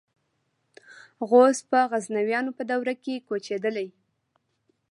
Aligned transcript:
غوز 1.29 1.57
په 1.69 1.79
غزنویانو 1.91 2.51
په 2.57 2.63
دوره 2.71 2.93
کې 3.03 3.23
کوچېدلي. 3.27 3.87